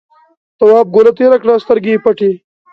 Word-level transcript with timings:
تواب 0.59 0.87
گوله 0.95 1.11
تېره 1.17 1.37
کړه 1.41 1.53
سترګې 1.63 1.89
یې 1.93 2.01
پټې. 2.05 2.31